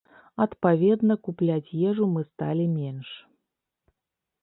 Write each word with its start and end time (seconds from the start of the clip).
Адпаведна, 0.45 1.17
купляць 1.27 1.75
ежу 1.91 2.09
мы 2.17 2.21
сталі 2.33 2.65
менш. 2.77 3.15